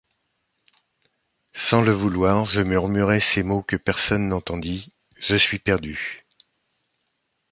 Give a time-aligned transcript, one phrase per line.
[1.53, 6.25] Sans le vouloir, je murmurai ces mots que personne n’entendit:«Je suis perdu!